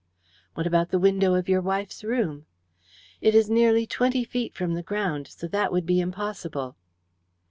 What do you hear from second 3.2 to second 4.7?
"It is nearly twenty feet